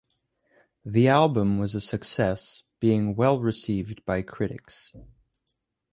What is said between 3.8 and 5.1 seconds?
by critics.